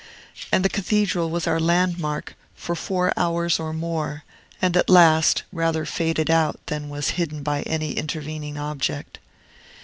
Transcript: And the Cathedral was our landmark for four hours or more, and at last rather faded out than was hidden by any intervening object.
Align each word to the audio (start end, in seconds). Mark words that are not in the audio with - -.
And 0.51 0.65
the 0.65 0.67
Cathedral 0.67 1.29
was 1.29 1.45
our 1.45 1.59
landmark 1.59 2.33
for 2.55 2.73
four 2.73 3.13
hours 3.15 3.59
or 3.59 3.71
more, 3.71 4.23
and 4.59 4.75
at 4.75 4.89
last 4.89 5.43
rather 5.53 5.85
faded 5.85 6.31
out 6.31 6.59
than 6.65 6.89
was 6.89 7.09
hidden 7.21 7.43
by 7.43 7.61
any 7.67 7.91
intervening 7.91 8.57
object. 8.57 9.19